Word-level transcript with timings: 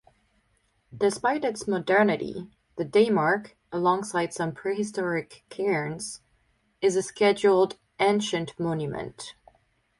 Despite 0.97 1.45
its 1.45 1.67
modernity, 1.67 2.49
the 2.75 2.83
daymark, 2.83 3.51
alongside 3.71 4.33
some 4.33 4.51
prehistoric 4.51 5.43
cairns, 5.51 6.21
is 6.81 6.95
a 6.95 7.03
Scheduled 7.03 7.77
Ancient 7.99 8.59
Monument. 8.59 9.35